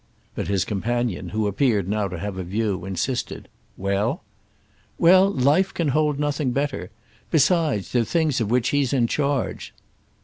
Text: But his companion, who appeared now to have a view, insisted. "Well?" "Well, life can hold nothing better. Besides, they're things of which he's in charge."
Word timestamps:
But 0.33 0.47
his 0.47 0.65
companion, 0.65 1.29
who 1.29 1.45
appeared 1.45 1.87
now 1.87 2.07
to 2.07 2.17
have 2.17 2.39
a 2.39 2.43
view, 2.43 2.85
insisted. 2.85 3.47
"Well?" 3.77 4.23
"Well, 4.97 5.29
life 5.29 5.75
can 5.75 5.89
hold 5.89 6.17
nothing 6.19 6.53
better. 6.53 6.89
Besides, 7.29 7.91
they're 7.91 8.03
things 8.03 8.41
of 8.41 8.49
which 8.49 8.69
he's 8.69 8.93
in 8.93 9.05
charge." 9.05 9.75